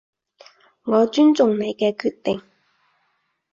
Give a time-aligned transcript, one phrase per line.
[0.81, 2.41] 我尊重你嘅決定